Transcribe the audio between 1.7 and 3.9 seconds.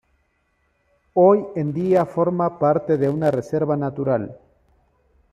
día forma parte de una reserva